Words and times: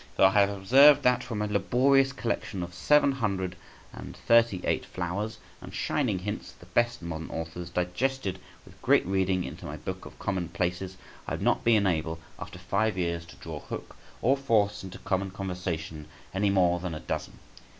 For 0.15 0.25
I 0.25 0.31
have 0.31 0.49
observed 0.49 1.03
that 1.03 1.23
from 1.23 1.43
a 1.43 1.47
laborious 1.47 2.11
collection 2.11 2.63
of 2.63 2.73
seven 2.73 3.11
hundred 3.11 3.55
and 3.93 4.17
thirty 4.17 4.59
eight 4.63 4.83
flowers 4.83 5.37
and 5.61 5.71
shining 5.75 6.17
hints 6.17 6.53
of 6.53 6.59
the 6.59 6.65
best 6.65 7.03
modern 7.03 7.29
authors, 7.29 7.69
digested 7.69 8.39
with 8.65 8.81
great 8.81 9.05
reading 9.05 9.43
into 9.43 9.67
my 9.67 9.77
book 9.77 10.07
of 10.07 10.17
common 10.17 10.49
places, 10.49 10.97
I 11.27 11.33
have 11.33 11.41
not 11.43 11.63
been 11.63 11.85
able 11.85 12.17
after 12.39 12.57
five 12.57 12.97
years 12.97 13.27
to 13.27 13.35
draw, 13.35 13.59
hook, 13.59 13.95
or 14.23 14.35
force 14.35 14.83
into 14.83 14.97
common 14.97 15.29
conversation 15.29 16.07
any 16.33 16.49
more 16.49 16.79
than 16.79 16.95
a 16.95 16.99
dozen. 16.99 17.37